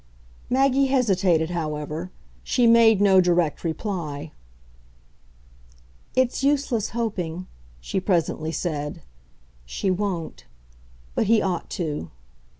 Maggie 0.49 0.87
hesitated, 0.87 1.51
however; 1.51 2.09
she 2.43 2.65
made 2.65 2.99
no 3.01 3.21
direct 3.21 3.63
reply. 3.63 4.31
"It's 6.15 6.43
useless 6.43 6.89
hoping," 6.89 7.45
she 7.79 7.99
presently 7.99 8.51
said. 8.51 9.03
"She 9.63 9.91
won't. 9.91 10.45
But 11.13 11.27
he 11.27 11.39
ought 11.39 11.69
to." 11.77 12.09